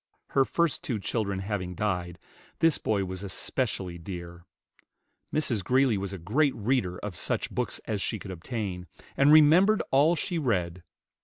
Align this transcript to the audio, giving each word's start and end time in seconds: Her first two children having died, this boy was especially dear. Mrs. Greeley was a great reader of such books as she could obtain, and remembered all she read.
Her 0.29 0.45
first 0.45 0.81
two 0.81 0.97
children 0.97 1.37
having 1.41 1.75
died, 1.75 2.17
this 2.57 2.79
boy 2.79 3.05
was 3.05 3.21
especially 3.21 3.99
dear. 3.99 4.45
Mrs. 5.31 5.63
Greeley 5.63 5.95
was 5.95 6.11
a 6.11 6.17
great 6.17 6.55
reader 6.55 6.97
of 6.97 7.15
such 7.15 7.51
books 7.51 7.77
as 7.85 8.01
she 8.01 8.17
could 8.17 8.31
obtain, 8.31 8.87
and 9.15 9.31
remembered 9.31 9.83
all 9.91 10.15
she 10.15 10.39
read. 10.39 10.81